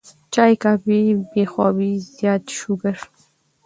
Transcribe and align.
چائے، 0.33 0.55
کافي، 0.63 0.99
بې 1.31 1.43
خوابي، 1.51 1.91
زيات 2.15 2.43
شوګر 2.57 2.97